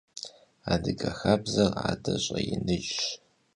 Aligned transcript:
Adıge 0.73 1.11
xabzer 1.19 1.71
ade 1.89 2.13
ş'einıjş. 2.23 3.01